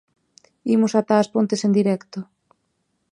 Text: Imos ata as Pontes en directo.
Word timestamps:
Imos 0.75 0.93
ata 0.99 1.15
as 1.19 1.31
Pontes 1.33 1.61
en 1.67 1.71
directo. 1.79 2.19